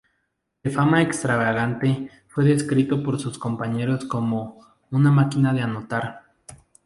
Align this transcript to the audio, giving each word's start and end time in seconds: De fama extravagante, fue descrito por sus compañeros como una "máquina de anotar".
De 0.63 0.71
fama 0.71 1.03
extravagante, 1.03 2.09
fue 2.27 2.43
descrito 2.43 3.03
por 3.03 3.19
sus 3.19 3.37
compañeros 3.37 4.03
como 4.05 4.59
una 4.89 5.11
"máquina 5.11 5.53
de 5.53 5.61
anotar". 5.61 6.23